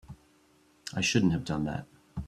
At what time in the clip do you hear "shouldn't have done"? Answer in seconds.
1.01-1.65